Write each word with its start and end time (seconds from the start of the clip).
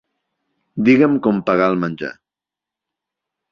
Digue'm 0.87 1.19
com 1.27 1.43
pagar 1.51 1.69
el 1.75 1.79
menjar. 1.85 2.11